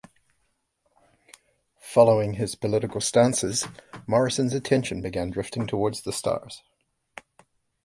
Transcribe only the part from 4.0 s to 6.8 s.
Morrison's attention began drifting towards the stars.